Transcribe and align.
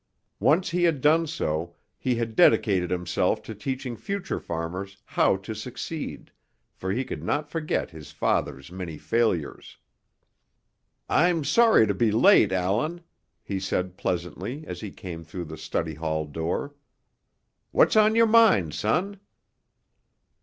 Once 0.39 0.71
he 0.71 0.81
had 0.81 0.99
done 0.99 1.27
so, 1.27 1.75
he 1.99 2.15
had 2.15 2.35
dedicated 2.35 2.89
himself 2.89 3.39
to 3.43 3.53
teaching 3.53 3.95
future 3.95 4.39
farmers 4.39 4.97
how 5.05 5.35
to 5.35 5.53
succeed, 5.53 6.31
for 6.73 6.91
he 6.91 7.05
could 7.05 7.21
not 7.23 7.51
forget 7.51 7.91
his 7.91 8.09
father's 8.11 8.71
many 8.71 8.97
failures. 8.97 9.77
"I'm 11.07 11.43
sorry 11.43 11.85
to 11.85 11.93
be 11.93 12.09
late, 12.11 12.51
Allan," 12.51 13.01
he 13.43 13.59
said 13.59 13.95
pleasantly 13.95 14.65
as 14.65 14.81
he 14.81 14.89
came 14.89 15.23
through 15.23 15.45
the 15.45 15.55
study 15.57 15.93
hall 15.93 16.25
door. 16.25 16.73
"What's 17.69 17.95
on 17.95 18.15
your 18.15 18.25
mind, 18.25 18.73
son?" 18.73 19.19